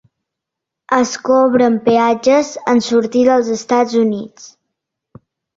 Es 0.99 1.11
cobren 1.27 1.77
peatges 1.89 2.51
en 2.73 2.83
sortir 2.89 3.23
dels 3.31 3.55
Estats 3.59 3.99
Units. 4.07 4.49